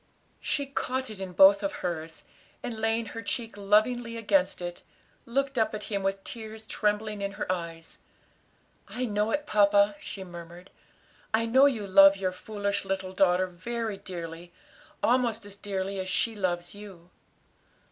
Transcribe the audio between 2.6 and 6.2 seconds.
and laying her cheek lovingly against it, looked up at him